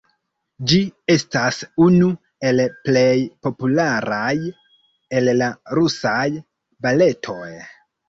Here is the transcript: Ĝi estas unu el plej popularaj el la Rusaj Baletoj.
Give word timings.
Ĝi 0.69 0.77
estas 1.15 1.59
unu 1.89 2.07
el 2.53 2.65
plej 2.89 3.05
popularaj 3.49 4.35
el 5.21 5.33
la 5.45 5.55
Rusaj 5.81 6.27
Baletoj. 6.85 7.49